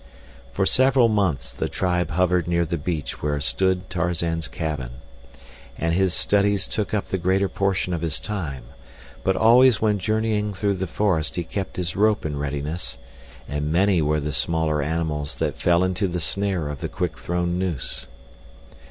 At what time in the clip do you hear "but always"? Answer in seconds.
9.23-9.79